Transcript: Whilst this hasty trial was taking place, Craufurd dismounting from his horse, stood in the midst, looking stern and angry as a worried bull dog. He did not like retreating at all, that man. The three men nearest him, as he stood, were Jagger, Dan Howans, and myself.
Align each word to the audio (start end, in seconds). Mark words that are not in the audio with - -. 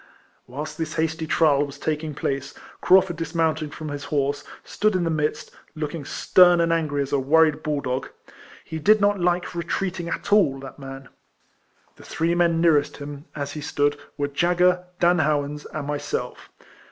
Whilst 0.47 0.79
this 0.79 0.95
hasty 0.95 1.27
trial 1.27 1.63
was 1.63 1.77
taking 1.77 2.15
place, 2.15 2.55
Craufurd 2.81 3.17
dismounting 3.17 3.69
from 3.69 3.89
his 3.89 4.05
horse, 4.05 4.43
stood 4.63 4.95
in 4.95 5.03
the 5.03 5.11
midst, 5.11 5.51
looking 5.75 6.05
stern 6.05 6.59
and 6.59 6.73
angry 6.73 7.03
as 7.03 7.11
a 7.11 7.19
worried 7.19 7.61
bull 7.61 7.81
dog. 7.81 8.09
He 8.65 8.79
did 8.79 8.99
not 8.99 9.19
like 9.19 9.53
retreating 9.53 10.09
at 10.09 10.33
all, 10.33 10.59
that 10.61 10.79
man. 10.79 11.09
The 11.97 12.03
three 12.03 12.33
men 12.33 12.59
nearest 12.59 12.97
him, 12.97 13.25
as 13.35 13.51
he 13.51 13.61
stood, 13.61 13.95
were 14.17 14.27
Jagger, 14.27 14.85
Dan 14.99 15.19
Howans, 15.19 15.67
and 15.71 15.85
myself. 15.85 16.49